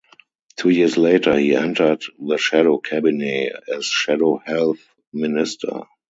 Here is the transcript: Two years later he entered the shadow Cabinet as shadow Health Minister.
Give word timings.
Two 0.57 0.69
years 0.71 0.97
later 0.97 1.37
he 1.37 1.53
entered 1.55 2.01
the 2.17 2.37
shadow 2.39 2.79
Cabinet 2.79 3.53
as 3.71 3.85
shadow 3.85 4.41
Health 4.43 4.79
Minister. 5.13 5.81